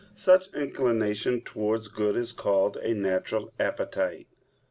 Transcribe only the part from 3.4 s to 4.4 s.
appetite."